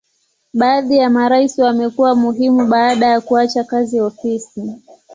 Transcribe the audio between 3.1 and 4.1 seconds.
kuacha kazi